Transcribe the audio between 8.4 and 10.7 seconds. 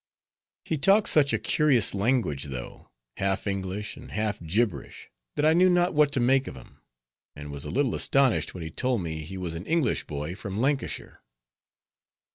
when he told me he was an English boy, from